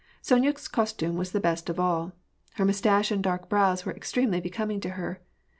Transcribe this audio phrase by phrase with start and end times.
[0.23, 2.13] Sonya's costume was the best of all.
[2.55, 5.21] Her mustache and dark brows were extremely becoming to her.